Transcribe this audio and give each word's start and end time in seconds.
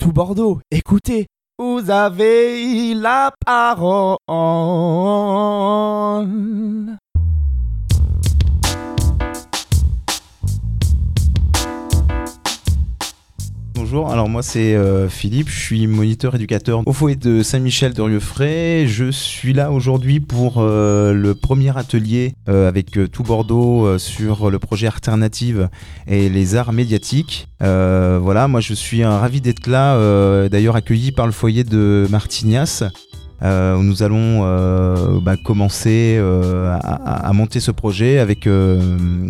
tout 0.00 0.12
Bordeaux, 0.12 0.60
écoutez, 0.70 1.26
vous 1.58 1.90
avez 1.90 2.94
la 2.94 3.32
parole. 3.44 4.16
Bonjour, 13.92 14.12
alors 14.12 14.28
moi 14.28 14.44
c'est 14.44 14.76
euh, 14.76 15.08
Philippe, 15.08 15.48
je 15.48 15.58
suis 15.58 15.88
moniteur 15.88 16.36
éducateur 16.36 16.80
au 16.86 16.92
foyer 16.92 17.16
de 17.16 17.42
Saint-Michel 17.42 17.92
de 17.92 18.00
Rieuxfray. 18.00 18.86
Je 18.86 19.10
suis 19.10 19.52
là 19.52 19.72
aujourd'hui 19.72 20.20
pour 20.20 20.58
euh, 20.58 21.12
le 21.12 21.34
premier 21.34 21.76
atelier 21.76 22.34
euh, 22.48 22.68
avec 22.68 22.96
tout 23.10 23.24
Bordeaux 23.24 23.98
sur 23.98 24.48
le 24.48 24.60
projet 24.60 24.86
Alternative 24.86 25.68
et 26.06 26.28
les 26.28 26.54
arts 26.54 26.72
médiatiques. 26.72 27.48
voilà, 27.58 28.46
moi 28.46 28.60
je 28.60 28.74
suis 28.74 29.04
ravi 29.04 29.40
d'être 29.40 29.66
là, 29.66 29.98
d'ailleurs 30.48 30.76
accueilli 30.76 31.10
par 31.10 31.26
le 31.26 31.32
foyer 31.32 31.64
de 31.64 32.06
Martignas 32.10 32.84
où 33.42 33.82
nous 33.82 34.02
allons 34.02 34.42
euh, 34.44 35.20
bah, 35.20 35.36
commencer 35.36 36.16
euh, 36.18 36.76
à, 36.82 37.28
à, 37.28 37.32
monter 37.32 37.60
ce 37.60 37.70
projet 37.70 38.18
avec 38.18 38.48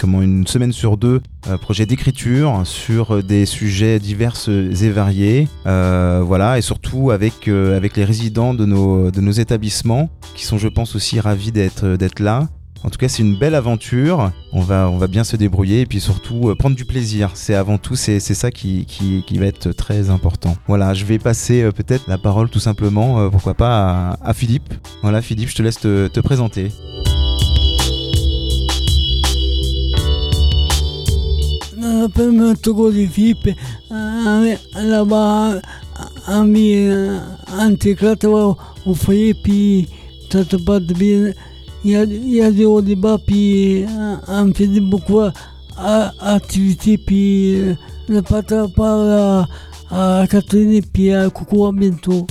comment 0.00 0.22
une 0.22 0.46
semaine 0.46 0.72
sur 0.72 0.96
deux 0.96 1.20
projet 1.60 1.86
d'écriture 1.86 2.62
sur 2.64 3.22
des 3.22 3.46
sujets 3.46 3.98
divers 3.98 4.36
et 4.48 4.90
variés. 4.90 5.48
Voilà 5.64 6.58
et 6.58 6.62
surtout 6.62 7.10
avec 7.10 7.48
avec 7.48 7.96
les 7.96 8.04
résidents 8.04 8.54
de 8.54 8.64
nos 8.64 9.10
de 9.10 9.20
nos 9.20 9.32
établissements 9.32 10.08
qui 10.34 10.44
sont 10.44 10.58
je 10.58 10.68
pense 10.68 10.96
aussi 10.96 11.20
ravis 11.20 11.52
d'être 11.52 12.20
là 12.20 12.48
en 12.84 12.90
tout 12.90 12.98
cas, 12.98 13.08
c'est 13.08 13.22
une 13.22 13.36
belle 13.36 13.54
aventure. 13.54 14.32
On 14.52 14.60
va, 14.60 14.90
bien 15.06 15.24
se 15.24 15.36
débrouiller 15.36 15.82
et 15.82 15.86
puis 15.86 16.00
surtout 16.00 16.48
euh, 16.48 16.54
prendre 16.54 16.76
du 16.76 16.84
plaisir. 16.84 17.30
C'est 17.34 17.54
avant 17.54 17.78
tout, 17.78 17.94
c'est 17.94 18.20
ça 18.20 18.50
qui, 18.50 18.84
qui, 18.86 19.38
va 19.38 19.46
être 19.46 19.72
très 19.72 20.10
important. 20.10 20.56
Voilà, 20.66 20.94
je 20.94 21.04
vais 21.04 21.18
passer 21.18 21.62
euh, 21.62 21.70
peut-être 21.70 22.04
la 22.08 22.18
parole 22.18 22.48
tout 22.48 22.60
simplement, 22.60 23.20
euh, 23.20 23.28
pourquoi 23.28 23.54
pas, 23.54 24.18
à, 24.22 24.34
Philippe. 24.34 24.74
Voilà, 25.02 25.22
Philippe, 25.22 25.50
je 25.50 25.54
te 25.54 25.62
laisse 25.62 25.78
te 25.78 26.20
présenter. 26.20 26.70
Il 41.84 41.90
y 41.90 42.40
a, 42.42 42.50
des 42.50 42.82
débats, 42.82 43.18
puis 43.26 43.84
euh, 43.84 44.16
on 44.28 44.52
fait 44.52 44.68
beaucoup 44.80 45.20
d'activités, 45.76 46.98
puis 46.98 47.56
euh, 47.56 47.74
ne 48.08 48.20
pas 48.20 48.42
à, 49.90 50.20
à 50.20 50.26
Catherine, 50.28 50.80
puis 50.92 51.12
à 51.12 51.28
coucou, 51.30 51.66
à 51.66 51.72
bientôt. 51.72 52.26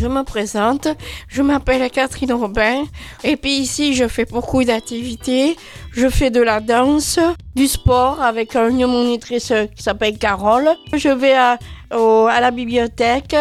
Je 0.00 0.06
me 0.06 0.22
présente, 0.22 0.86
je 1.26 1.42
m'appelle 1.42 1.90
Catherine 1.90 2.32
Robin 2.32 2.84
et 3.24 3.36
puis 3.36 3.56
ici 3.58 3.94
je 3.94 4.06
fais 4.06 4.26
beaucoup 4.26 4.62
d'activités. 4.62 5.56
Je 5.92 6.08
fais 6.08 6.30
de 6.30 6.40
la 6.40 6.60
danse, 6.60 7.18
du 7.56 7.66
sport 7.66 8.22
avec 8.22 8.54
une 8.54 8.86
monitrice 8.86 9.52
qui 9.74 9.82
s'appelle 9.82 10.16
Carole. 10.16 10.68
Je 10.94 11.08
vais 11.08 11.32
à, 11.34 11.58
à 11.90 12.40
la 12.40 12.50
bibliothèque, 12.52 13.34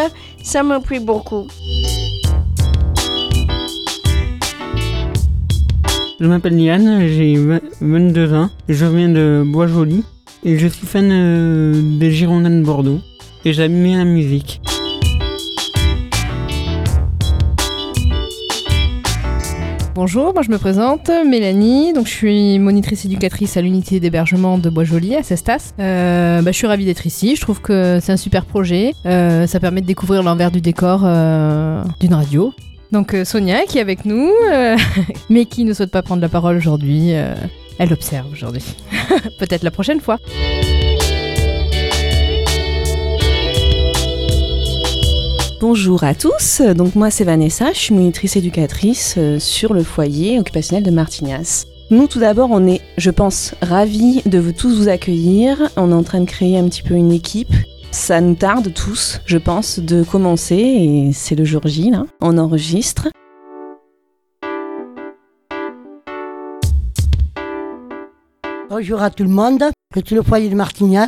ça 0.44 0.64
me 0.64 0.80
plaît 0.80 1.00
beaucoup. 1.00 1.46
Je 6.20 6.26
m'appelle 6.26 6.58
Liane, 6.58 7.08
j'ai 7.08 7.38
22 7.82 8.34
ans 8.34 8.50
je 8.68 8.86
viens 8.88 9.10
de 9.10 9.44
Bois-Joli 9.46 10.04
et 10.44 10.58
je 10.58 10.68
suis 10.68 10.88
fan 10.88 11.12
euh, 11.12 12.00
des 12.00 12.10
Girondins 12.10 12.50
de 12.50 12.64
Bordeaux 12.64 13.00
et 13.46 13.54
j'aime 13.54 13.84
bien 13.84 14.00
la 14.00 14.06
musique. 14.06 14.60
Bonjour, 19.98 20.32
moi 20.32 20.44
je 20.44 20.52
me 20.52 20.60
présente, 20.60 21.10
Mélanie, 21.26 21.92
donc 21.92 22.06
je 22.06 22.12
suis 22.12 22.60
monitrice 22.60 23.06
éducatrice 23.06 23.58
à 23.58 23.64
l'unité 23.64 24.00
d'hébergement 24.00 24.60
de 24.60 24.70
Bois-Joli 24.70 25.16
à 25.16 25.24
Cestas. 25.24 25.74
Euh, 25.80 26.44
bah, 26.44 26.52
je 26.52 26.56
suis 26.56 26.68
ravie 26.68 26.86
d'être 26.86 27.08
ici, 27.08 27.36
je 27.36 27.42
trouve 27.42 27.62
que 27.62 27.98
c'est 28.00 28.12
un 28.12 28.18
super 28.18 28.46
projet, 28.46 28.94
euh, 29.08 29.48
ça 29.48 29.60
permet 29.60 29.82
de 29.82 29.88
découvrir 29.88 30.22
l'envers 30.22 30.52
du 30.52 30.62
décor 30.62 31.02
euh, 31.04 31.84
d'une 32.00 32.14
radio. 32.14 32.54
Donc 32.92 33.16
Sonia 33.24 33.66
qui 33.66 33.80
est 33.80 33.82
avec 33.82 34.06
nous, 34.06 34.32
mais 35.32 35.46
qui 35.46 35.66
ne 35.66 35.74
souhaite 35.74 35.90
pas 35.90 36.04
prendre 36.04 36.22
la 36.22 36.30
parole 36.30 36.58
aujourd'hui, 36.58 37.14
elle 37.80 37.92
observe 37.92 38.32
aujourd'hui. 38.32 38.76
Peut-être 39.40 39.64
la 39.64 39.72
prochaine 39.72 40.00
fois. 40.00 40.20
Bonjour 45.60 46.04
à 46.04 46.14
tous, 46.14 46.62
donc 46.62 46.94
moi 46.94 47.10
c'est 47.10 47.24
Vanessa, 47.24 47.74
je 47.74 47.80
suis 47.80 47.96
monitrice 47.96 48.36
éducatrice 48.36 49.16
euh, 49.18 49.40
sur 49.40 49.74
le 49.74 49.82
foyer 49.82 50.38
occupationnel 50.38 50.84
de 50.84 50.92
Martignas. 50.92 51.66
Nous 51.90 52.06
tout 52.06 52.20
d'abord 52.20 52.50
on 52.52 52.68
est, 52.68 52.82
je 52.98 53.10
pense, 53.10 53.56
ravis 53.64 54.22
de 54.28 54.38
vous 54.38 54.52
tous 54.52 54.78
vous 54.78 54.88
accueillir. 54.88 55.58
On 55.76 55.92
est 55.92 55.96
en 55.96 56.04
train 56.04 56.20
de 56.20 56.30
créer 56.30 56.60
un 56.60 56.70
petit 56.70 56.84
peu 56.84 56.94
une 56.94 57.12
équipe. 57.12 57.52
Ça 57.90 58.22
nous 58.22 58.36
tarde 58.36 58.72
tous, 58.72 59.20
je 59.26 59.40
pense, 59.40 59.80
de 59.80 60.04
commencer 60.04 60.58
et 60.58 61.12
c'est 61.12 61.34
le 61.34 61.44
jour 61.44 61.64
J 61.66 61.90
là. 61.90 62.06
On 62.22 62.38
enregistre. 62.38 63.08
Bonjour 68.70 69.02
à 69.02 69.10
tout 69.10 69.24
le 69.24 69.30
monde, 69.30 69.64
je 69.96 70.02
suis 70.06 70.16
le 70.16 70.22
foyer 70.22 70.50
de 70.50 70.56
Martignas. 70.56 71.08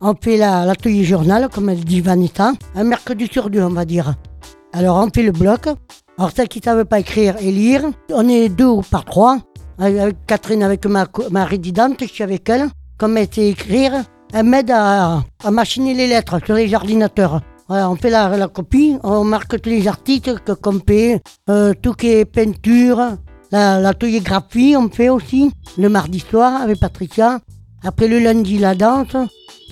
On 0.00 0.14
fait 0.14 0.36
l'atelier 0.36 1.02
journal, 1.02 1.48
comme 1.52 1.68
elle 1.70 1.84
dit 1.84 2.00
Vanessa, 2.00 2.52
un 2.76 2.84
mercredi 2.84 3.28
sur 3.30 3.50
deux, 3.50 3.62
on 3.62 3.70
va 3.70 3.84
dire. 3.84 4.14
Alors, 4.72 4.96
on 4.98 5.10
fait 5.12 5.24
le 5.24 5.32
bloc. 5.32 5.66
Alors, 6.16 6.30
celles 6.30 6.46
qui 6.46 6.60
ne 6.60 6.64
savent 6.64 6.84
pas 6.84 7.00
écrire 7.00 7.34
et 7.40 7.50
lire, 7.50 7.82
on 8.12 8.28
est 8.28 8.48
deux 8.48 8.76
par 8.92 9.04
trois. 9.04 9.38
Avec 9.76 10.14
Catherine, 10.26 10.62
avec 10.62 10.86
ma, 10.86 11.06
ma 11.32 11.44
résidente, 11.44 11.96
je 12.00 12.06
suis 12.06 12.22
avec 12.22 12.48
elle. 12.48 12.68
Comme 12.96 13.16
elle 13.16 13.26
sait 13.32 13.48
écrire, 13.48 14.04
elle 14.32 14.46
m'aide 14.46 14.70
à, 14.70 15.24
machiner 15.50 15.94
les 15.94 16.06
lettres 16.06 16.38
sur 16.44 16.54
les 16.54 16.72
ordinateurs. 16.76 17.40
on 17.68 17.96
fait 17.96 18.10
la, 18.10 18.46
copie, 18.46 18.98
on 19.02 19.24
marque 19.24 19.60
tous 19.60 19.68
les 19.68 19.88
articles 19.88 20.40
qu'on 20.62 20.78
fait, 20.78 21.20
euh, 21.50 21.74
tout 21.80 21.94
qui 21.94 22.08
est 22.08 22.24
peinture, 22.24 23.00
l'atelier 23.50 24.20
graphie, 24.20 24.76
on 24.76 24.90
fait 24.90 25.08
aussi, 25.08 25.50
le 25.76 25.88
mardi 25.88 26.20
soir 26.20 26.62
avec 26.62 26.78
Patricia. 26.78 27.40
Après 27.84 28.06
le 28.06 28.20
lundi, 28.20 28.58
la 28.58 28.74
danse. 28.74 29.16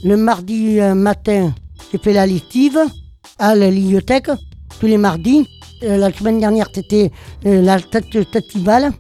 Le 0.05 0.17
mardi 0.17 0.79
euh, 0.81 0.95
matin, 0.95 1.55
j'ai 1.91 1.99
fait 1.99 2.12
la 2.12 2.27
lessive 2.27 2.79
à 3.39 3.55
la 3.55 3.71
bibliothèque, 3.71 4.31
tous 4.79 4.87
les 4.87 4.99
mardis. 4.99 5.49
Euh, 5.83 5.97
la 5.97 6.12
semaine 6.12 6.39
dernière, 6.39 6.69
c'était 6.73 7.11
euh, 7.47 7.62
la 7.62 7.81
tête 7.81 8.23
festival. 8.31 8.91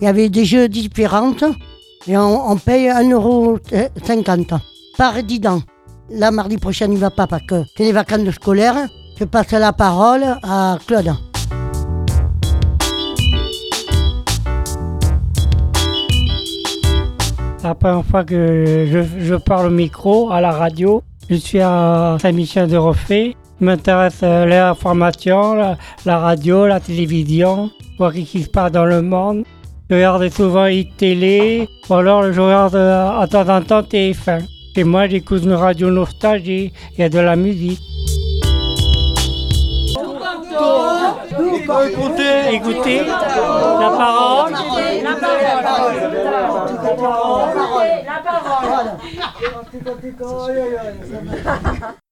Il 0.00 0.04
y 0.04 0.08
avait 0.08 0.28
des 0.28 0.44
jeux 0.44 0.68
différents 0.68 1.34
et 2.06 2.16
on, 2.16 2.56
paye 2.56 2.88
1,50€ 2.88 4.58
par 4.96 5.14
résident. 5.14 5.62
La 6.10 6.30
mardi 6.30 6.56
prochain, 6.56 6.86
il 6.86 6.94
ne 6.94 6.98
va 6.98 7.10
pas 7.10 7.26
parce 7.26 7.46
que 7.46 7.62
c'est 7.76 7.84
les 7.84 7.92
vacances 7.92 8.30
scolaires. 8.30 8.88
Je 9.18 9.24
passe 9.24 9.52
la 9.52 9.72
parole 9.72 10.24
à 10.42 10.78
Claude. 10.86 11.14
La 17.62 17.74
première 17.74 18.04
fois 18.04 18.24
que 18.24 18.86
je, 18.86 19.34
parle 19.36 19.66
au 19.66 19.70
micro, 19.70 20.30
à 20.30 20.40
la 20.40 20.52
radio. 20.52 21.02
Je 21.28 21.36
suis 21.36 21.60
à 21.60 22.16
Saint-Michel 22.20 22.68
de 22.68 22.76
Refait. 22.76 23.36
Je 23.60 23.64
m'intéresse 23.64 24.22
à 24.22 24.46
l'information, 24.46 25.54
la, 25.54 25.76
la, 26.06 26.18
radio, 26.18 26.66
la 26.66 26.80
télévision, 26.80 27.70
voir 27.98 28.12
ce 28.12 28.18
qui 28.18 28.42
se 28.42 28.48
passe 28.48 28.72
dans 28.72 28.86
le 28.86 29.02
monde. 29.02 29.44
Je 29.90 29.96
regarde 29.96 30.28
souvent 30.30 30.64
les 30.64 30.88
télé, 30.96 31.68
ou 31.88 31.94
alors 31.94 32.32
je 32.32 32.40
regarde 32.40 32.76
à 32.76 33.26
temps 33.30 33.48
en 33.48 33.60
temps 33.62 33.82
TF1. 33.82 34.44
Et 34.76 34.84
moi, 34.84 35.08
j'écoute 35.08 35.42
une 35.44 35.52
radio 35.52 35.90
nostalgie, 35.90 36.72
il 36.96 37.00
y 37.00 37.04
a 37.04 37.08
de 37.08 37.18
la 37.18 37.36
musique. 37.36 37.80
Écoutez, 41.88 42.54
écoutez 42.54 43.00
la. 43.04 43.99
La 46.90 48.22
parole. 48.22 48.90